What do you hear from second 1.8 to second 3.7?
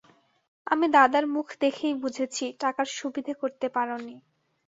বুঝেছি টাকার সুবিধে করতে